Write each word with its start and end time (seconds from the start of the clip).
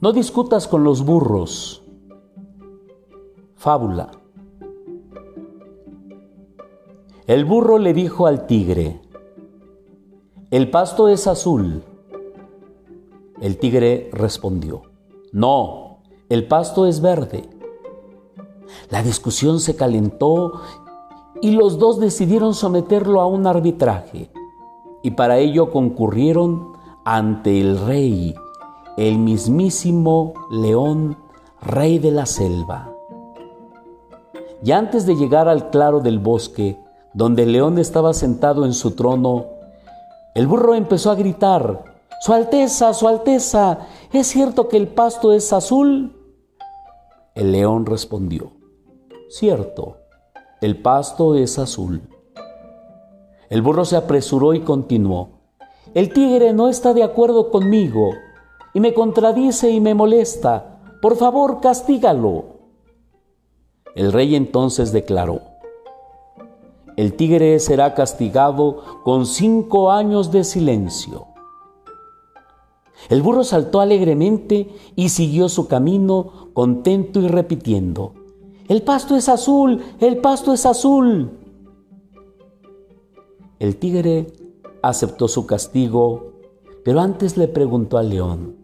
No 0.00 0.12
discutas 0.12 0.68
con 0.68 0.84
los 0.84 1.04
burros. 1.04 1.82
Fábula. 3.56 4.12
El 7.26 7.44
burro 7.44 7.78
le 7.78 7.92
dijo 7.92 8.28
al 8.28 8.46
tigre, 8.46 9.00
el 10.52 10.70
pasto 10.70 11.08
es 11.08 11.26
azul. 11.26 11.82
El 13.40 13.58
tigre 13.58 14.08
respondió, 14.12 14.82
no, 15.32 15.98
el 16.28 16.46
pasto 16.46 16.86
es 16.86 17.00
verde. 17.00 17.50
La 18.90 19.02
discusión 19.02 19.58
se 19.58 19.74
calentó 19.74 20.60
y 21.42 21.50
los 21.50 21.80
dos 21.80 21.98
decidieron 21.98 22.54
someterlo 22.54 23.20
a 23.20 23.26
un 23.26 23.48
arbitraje. 23.48 24.30
Y 25.02 25.10
para 25.10 25.38
ello 25.38 25.72
concurrieron 25.72 26.72
ante 27.04 27.60
el 27.60 27.80
rey, 27.84 28.36
el 28.98 29.16
mismísimo 29.16 30.34
león, 30.50 31.16
rey 31.62 32.00
de 32.00 32.10
la 32.10 32.26
selva. 32.26 32.92
Y 34.60 34.72
antes 34.72 35.06
de 35.06 35.14
llegar 35.14 35.48
al 35.48 35.70
claro 35.70 36.00
del 36.00 36.18
bosque, 36.18 36.76
donde 37.14 37.44
el 37.44 37.52
león 37.52 37.78
estaba 37.78 38.12
sentado 38.12 38.64
en 38.64 38.72
su 38.72 38.96
trono, 38.96 39.46
el 40.34 40.48
burro 40.48 40.74
empezó 40.74 41.12
a 41.12 41.14
gritar, 41.14 41.84
Su 42.20 42.32
Alteza, 42.32 42.92
Su 42.92 43.06
Alteza, 43.06 43.86
¿es 44.12 44.26
cierto 44.26 44.66
que 44.66 44.76
el 44.76 44.88
pasto 44.88 45.32
es 45.32 45.52
azul? 45.52 46.16
El 47.36 47.52
león 47.52 47.86
respondió, 47.86 48.50
Cierto, 49.28 49.98
el 50.60 50.82
pasto 50.82 51.36
es 51.36 51.60
azul. 51.60 52.02
El 53.48 53.62
burro 53.62 53.84
se 53.84 53.94
apresuró 53.94 54.54
y 54.54 54.60
continuó, 54.60 55.38
El 55.94 56.12
tigre 56.12 56.52
no 56.52 56.68
está 56.68 56.94
de 56.94 57.04
acuerdo 57.04 57.52
conmigo 57.52 58.10
y 58.78 58.80
me 58.80 58.94
contradice 58.94 59.72
y 59.72 59.80
me 59.80 59.92
molesta. 59.92 60.78
Por 61.02 61.16
favor, 61.16 61.60
castígalo. 61.60 62.44
El 63.96 64.12
rey 64.12 64.36
entonces 64.36 64.92
declaró, 64.92 65.40
el 66.96 67.14
tigre 67.14 67.58
será 67.58 67.94
castigado 67.94 69.02
con 69.02 69.26
cinco 69.26 69.90
años 69.90 70.30
de 70.30 70.44
silencio. 70.44 71.26
El 73.08 73.20
burro 73.20 73.42
saltó 73.42 73.80
alegremente 73.80 74.72
y 74.94 75.08
siguió 75.08 75.48
su 75.48 75.66
camino 75.66 76.50
contento 76.54 77.18
y 77.18 77.26
repitiendo, 77.26 78.14
el 78.68 78.82
pasto 78.82 79.16
es 79.16 79.28
azul, 79.28 79.82
el 79.98 80.18
pasto 80.18 80.52
es 80.52 80.64
azul. 80.64 81.32
El 83.58 83.76
tigre 83.76 84.32
aceptó 84.82 85.26
su 85.26 85.46
castigo, 85.46 86.34
pero 86.84 87.00
antes 87.00 87.36
le 87.36 87.48
preguntó 87.48 87.98
al 87.98 88.10
león, 88.10 88.57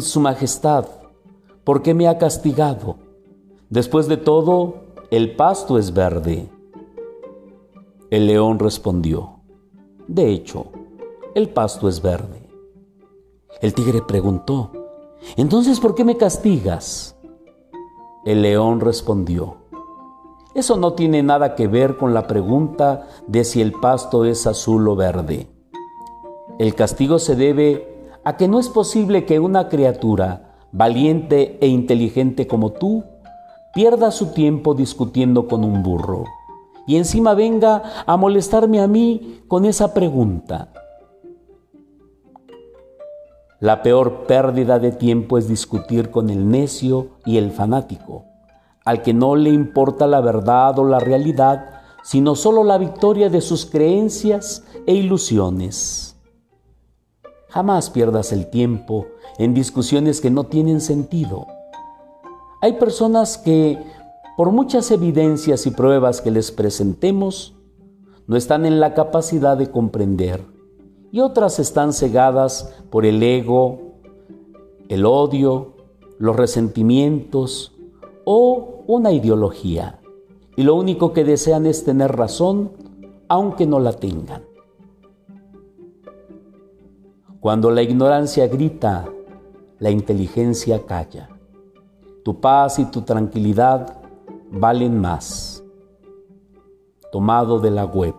Su 0.00 0.20
Majestad, 0.20 0.86
¿por 1.64 1.82
qué 1.82 1.94
me 1.94 2.08
ha 2.08 2.18
castigado? 2.18 2.96
Después 3.70 4.06
de 4.06 4.16
todo, 4.16 4.84
el 5.10 5.34
pasto 5.34 5.78
es 5.78 5.94
verde. 5.94 6.50
El 8.10 8.26
león 8.26 8.58
respondió, 8.58 9.40
De 10.06 10.30
hecho, 10.30 10.66
el 11.34 11.48
pasto 11.48 11.88
es 11.88 12.02
verde. 12.02 12.48
El 13.60 13.72
tigre 13.72 14.02
preguntó, 14.02 14.72
Entonces, 15.36 15.80
¿por 15.80 15.94
qué 15.94 16.04
me 16.04 16.16
castigas? 16.16 17.16
El 18.24 18.42
león 18.42 18.80
respondió, 18.80 19.62
eso 20.54 20.76
no 20.76 20.92
tiene 20.92 21.22
nada 21.22 21.54
que 21.54 21.66
ver 21.66 21.96
con 21.96 22.12
la 22.12 22.26
pregunta 22.26 23.08
de 23.26 23.42
si 23.44 23.62
el 23.62 23.72
pasto 23.72 24.26
es 24.26 24.46
azul 24.46 24.86
o 24.86 24.94
verde. 24.94 25.48
El 26.58 26.74
castigo 26.74 27.18
se 27.18 27.36
debe 27.36 27.91
a 28.24 28.36
que 28.36 28.48
no 28.48 28.58
es 28.58 28.68
posible 28.68 29.24
que 29.24 29.40
una 29.40 29.68
criatura 29.68 30.56
valiente 30.72 31.58
e 31.60 31.66
inteligente 31.66 32.46
como 32.46 32.72
tú 32.72 33.04
pierda 33.74 34.10
su 34.10 34.32
tiempo 34.32 34.74
discutiendo 34.74 35.48
con 35.48 35.64
un 35.64 35.82
burro 35.82 36.24
y 36.86 36.96
encima 36.96 37.34
venga 37.34 38.04
a 38.06 38.16
molestarme 38.16 38.80
a 38.80 38.86
mí 38.86 39.42
con 39.48 39.64
esa 39.64 39.94
pregunta. 39.94 40.72
La 43.60 43.82
peor 43.82 44.26
pérdida 44.26 44.80
de 44.80 44.90
tiempo 44.90 45.38
es 45.38 45.46
discutir 45.46 46.10
con 46.10 46.30
el 46.30 46.50
necio 46.50 47.10
y 47.24 47.36
el 47.36 47.52
fanático, 47.52 48.24
al 48.84 49.02
que 49.02 49.14
no 49.14 49.36
le 49.36 49.50
importa 49.50 50.08
la 50.08 50.20
verdad 50.20 50.76
o 50.80 50.84
la 50.84 50.98
realidad, 50.98 51.82
sino 52.02 52.34
solo 52.34 52.64
la 52.64 52.78
victoria 52.78 53.30
de 53.30 53.40
sus 53.40 53.64
creencias 53.64 54.64
e 54.86 54.94
ilusiones. 54.94 56.11
Jamás 57.52 57.90
pierdas 57.90 58.32
el 58.32 58.48
tiempo 58.48 59.08
en 59.36 59.52
discusiones 59.52 60.22
que 60.22 60.30
no 60.30 60.44
tienen 60.44 60.80
sentido. 60.80 61.46
Hay 62.62 62.78
personas 62.78 63.36
que, 63.36 63.78
por 64.38 64.52
muchas 64.52 64.90
evidencias 64.90 65.66
y 65.66 65.70
pruebas 65.70 66.22
que 66.22 66.30
les 66.30 66.50
presentemos, 66.50 67.54
no 68.26 68.36
están 68.36 68.64
en 68.64 68.80
la 68.80 68.94
capacidad 68.94 69.58
de 69.58 69.70
comprender 69.70 70.46
y 71.10 71.20
otras 71.20 71.58
están 71.58 71.92
cegadas 71.92 72.74
por 72.88 73.04
el 73.04 73.22
ego, 73.22 73.98
el 74.88 75.04
odio, 75.04 75.74
los 76.18 76.34
resentimientos 76.34 77.72
o 78.24 78.82
una 78.86 79.12
ideología. 79.12 80.00
Y 80.56 80.62
lo 80.62 80.74
único 80.74 81.12
que 81.12 81.24
desean 81.24 81.66
es 81.66 81.84
tener 81.84 82.12
razón, 82.12 82.72
aunque 83.28 83.66
no 83.66 83.78
la 83.78 83.92
tengan. 83.92 84.51
Cuando 87.42 87.72
la 87.72 87.82
ignorancia 87.82 88.46
grita, 88.46 89.04
la 89.80 89.90
inteligencia 89.90 90.86
calla. 90.86 91.28
Tu 92.22 92.40
paz 92.40 92.78
y 92.78 92.84
tu 92.84 93.02
tranquilidad 93.02 94.00
valen 94.52 95.00
más. 95.00 95.64
Tomado 97.10 97.58
de 97.58 97.72
la 97.72 97.84
web. 97.84 98.14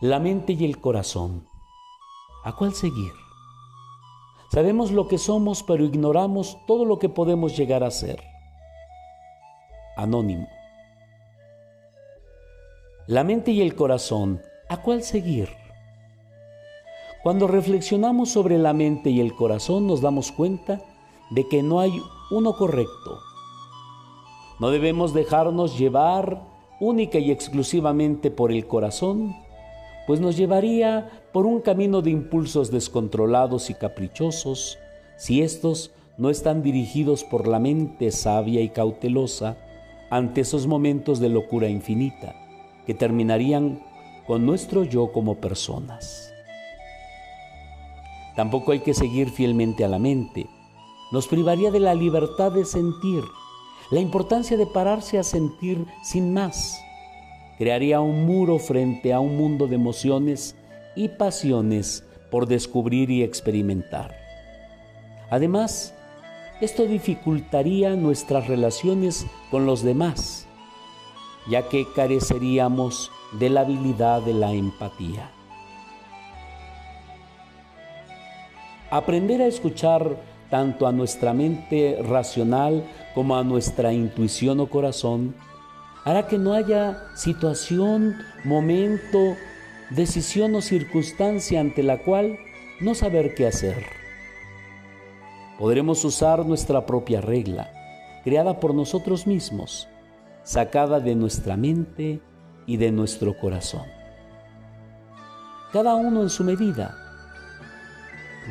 la 0.00 0.18
mente 0.18 0.52
y 0.52 0.64
el 0.64 0.80
corazón. 0.80 1.46
¿A 2.44 2.56
cuál 2.56 2.74
seguir? 2.74 3.21
Sabemos 4.52 4.90
lo 4.90 5.08
que 5.08 5.16
somos, 5.16 5.62
pero 5.62 5.82
ignoramos 5.82 6.58
todo 6.66 6.84
lo 6.84 6.98
que 6.98 7.08
podemos 7.08 7.56
llegar 7.56 7.82
a 7.82 7.90
ser. 7.90 8.22
Anónimo. 9.96 10.46
La 13.06 13.24
mente 13.24 13.50
y 13.52 13.62
el 13.62 13.74
corazón, 13.74 14.42
¿a 14.68 14.82
cuál 14.82 15.04
seguir? 15.04 15.48
Cuando 17.22 17.48
reflexionamos 17.48 18.28
sobre 18.28 18.58
la 18.58 18.74
mente 18.74 19.08
y 19.08 19.20
el 19.20 19.34
corazón 19.34 19.86
nos 19.86 20.02
damos 20.02 20.32
cuenta 20.32 20.82
de 21.30 21.48
que 21.48 21.62
no 21.62 21.80
hay 21.80 21.98
uno 22.30 22.52
correcto. 22.52 23.20
No 24.60 24.68
debemos 24.68 25.14
dejarnos 25.14 25.78
llevar 25.78 26.42
única 26.78 27.18
y 27.18 27.30
exclusivamente 27.30 28.30
por 28.30 28.52
el 28.52 28.66
corazón 28.66 29.34
pues 30.06 30.20
nos 30.20 30.36
llevaría 30.36 31.10
por 31.32 31.46
un 31.46 31.60
camino 31.60 32.02
de 32.02 32.10
impulsos 32.10 32.70
descontrolados 32.70 33.70
y 33.70 33.74
caprichosos 33.74 34.78
si 35.16 35.42
estos 35.42 35.92
no 36.18 36.30
están 36.30 36.62
dirigidos 36.62 37.24
por 37.24 37.46
la 37.46 37.58
mente 37.58 38.10
sabia 38.10 38.60
y 38.60 38.68
cautelosa 38.68 39.56
ante 40.10 40.42
esos 40.42 40.66
momentos 40.66 41.20
de 41.20 41.28
locura 41.28 41.68
infinita 41.68 42.34
que 42.86 42.94
terminarían 42.94 43.82
con 44.26 44.44
nuestro 44.44 44.84
yo 44.84 45.12
como 45.12 45.36
personas. 45.36 46.32
Tampoco 48.36 48.72
hay 48.72 48.80
que 48.80 48.94
seguir 48.94 49.30
fielmente 49.30 49.84
a 49.84 49.88
la 49.88 49.98
mente, 49.98 50.46
nos 51.12 51.28
privaría 51.28 51.70
de 51.70 51.80
la 51.80 51.94
libertad 51.94 52.52
de 52.52 52.64
sentir, 52.64 53.22
la 53.90 54.00
importancia 54.00 54.56
de 54.56 54.66
pararse 54.66 55.18
a 55.18 55.22
sentir 55.22 55.86
sin 56.02 56.32
más 56.32 56.80
crearía 57.58 58.00
un 58.00 58.26
muro 58.26 58.58
frente 58.58 59.12
a 59.12 59.20
un 59.20 59.36
mundo 59.36 59.66
de 59.66 59.76
emociones 59.76 60.56
y 60.94 61.08
pasiones 61.08 62.04
por 62.30 62.46
descubrir 62.46 63.10
y 63.10 63.22
experimentar. 63.22 64.16
Además, 65.30 65.94
esto 66.60 66.86
dificultaría 66.86 67.96
nuestras 67.96 68.46
relaciones 68.46 69.26
con 69.50 69.66
los 69.66 69.82
demás, 69.82 70.46
ya 71.50 71.68
que 71.68 71.86
careceríamos 71.94 73.10
de 73.38 73.50
la 73.50 73.62
habilidad 73.62 74.22
de 74.22 74.34
la 74.34 74.52
empatía. 74.52 75.30
Aprender 78.90 79.40
a 79.40 79.46
escuchar 79.46 80.16
tanto 80.50 80.86
a 80.86 80.92
nuestra 80.92 81.32
mente 81.32 81.98
racional 82.02 82.84
como 83.14 83.36
a 83.36 83.42
nuestra 83.42 83.92
intuición 83.92 84.60
o 84.60 84.68
corazón 84.68 85.34
hará 86.04 86.26
que 86.26 86.38
no 86.38 86.54
haya 86.54 87.04
situación, 87.14 88.16
momento, 88.44 89.36
decisión 89.90 90.54
o 90.54 90.62
circunstancia 90.62 91.60
ante 91.60 91.82
la 91.82 91.98
cual 91.98 92.38
no 92.80 92.94
saber 92.94 93.34
qué 93.34 93.46
hacer. 93.46 93.84
Podremos 95.58 96.04
usar 96.04 96.44
nuestra 96.44 96.86
propia 96.86 97.20
regla, 97.20 97.70
creada 98.24 98.58
por 98.58 98.74
nosotros 98.74 99.26
mismos, 99.26 99.88
sacada 100.42 100.98
de 100.98 101.14
nuestra 101.14 101.56
mente 101.56 102.20
y 102.66 102.76
de 102.76 102.90
nuestro 102.90 103.38
corazón. 103.38 103.86
Cada 105.72 105.94
uno 105.94 106.22
en 106.22 106.30
su 106.30 106.42
medida, 106.42 106.96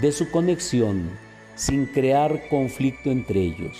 de 0.00 0.12
su 0.12 0.30
conexión, 0.30 1.10
sin 1.54 1.86
crear 1.86 2.48
conflicto 2.48 3.10
entre 3.10 3.40
ellos, 3.40 3.76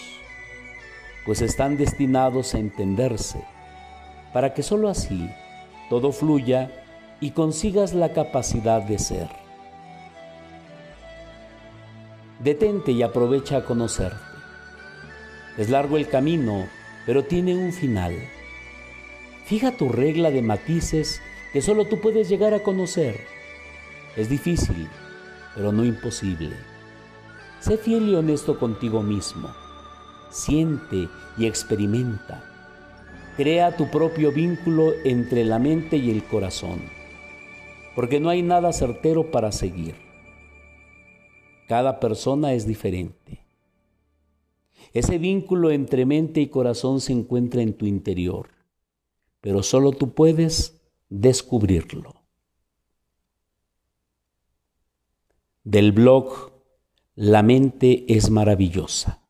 pues 1.24 1.40
están 1.40 1.76
destinados 1.76 2.54
a 2.54 2.58
entenderse, 2.58 3.42
para 4.32 4.54
que 4.54 4.62
sólo 4.62 4.88
así 4.88 5.30
todo 5.90 6.12
fluya 6.12 6.70
y 7.20 7.32
consigas 7.32 7.94
la 7.94 8.12
capacidad 8.12 8.80
de 8.80 8.98
ser. 8.98 9.28
Detente 12.38 12.92
y 12.92 13.02
aprovecha 13.02 13.58
a 13.58 13.64
conocerte. 13.64 14.16
Es 15.58 15.68
largo 15.68 15.96
el 15.96 16.08
camino, 16.08 16.68
pero 17.04 17.24
tiene 17.24 17.56
un 17.56 17.72
final. 17.72 18.14
Fija 19.44 19.76
tu 19.76 19.88
regla 19.88 20.30
de 20.30 20.42
matices 20.42 21.20
que 21.52 21.60
solo 21.60 21.86
tú 21.86 22.00
puedes 22.00 22.28
llegar 22.28 22.54
a 22.54 22.62
conocer. 22.62 23.20
Es 24.16 24.28
difícil, 24.28 24.88
pero 25.54 25.72
no 25.72 25.84
imposible. 25.84 26.54
Sé 27.58 27.76
fiel 27.76 28.08
y 28.08 28.14
honesto 28.14 28.58
contigo 28.58 29.02
mismo. 29.02 29.52
Siente 30.30 31.08
y 31.36 31.46
experimenta. 31.46 32.49
Crea 33.40 33.74
tu 33.74 33.90
propio 33.90 34.32
vínculo 34.32 34.92
entre 35.02 35.46
la 35.46 35.58
mente 35.58 35.96
y 35.96 36.10
el 36.10 36.22
corazón, 36.24 36.78
porque 37.94 38.20
no 38.20 38.28
hay 38.28 38.42
nada 38.42 38.70
certero 38.70 39.30
para 39.30 39.50
seguir. 39.50 39.94
Cada 41.66 42.00
persona 42.00 42.52
es 42.52 42.66
diferente. 42.66 43.46
Ese 44.92 45.16
vínculo 45.16 45.70
entre 45.70 46.04
mente 46.04 46.42
y 46.42 46.48
corazón 46.48 47.00
se 47.00 47.14
encuentra 47.14 47.62
en 47.62 47.72
tu 47.72 47.86
interior, 47.86 48.50
pero 49.40 49.62
solo 49.62 49.92
tú 49.92 50.12
puedes 50.12 50.78
descubrirlo. 51.08 52.16
Del 55.64 55.92
blog 55.92 56.52
La 57.14 57.42
mente 57.42 58.04
es 58.06 58.28
maravillosa. 58.28 59.22